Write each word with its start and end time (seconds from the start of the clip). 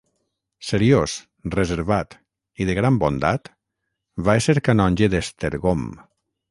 Seriós, 0.69 1.11
reservat 1.57 2.17
i 2.65 2.69
de 2.71 2.79
gran 2.81 2.99
bondat, 3.05 3.55
va 4.31 4.39
ésser 4.43 4.61
canonge 4.71 5.13
d'Esztergom. 5.15 5.91